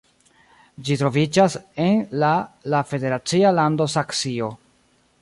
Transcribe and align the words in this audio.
Ĝi 0.87 0.97
troviĝas 1.01 1.59
en 1.85 2.01
la 2.25 2.33
la 2.75 2.83
federacia 2.95 3.53
lando 3.61 3.91
Saksio. 3.99 4.53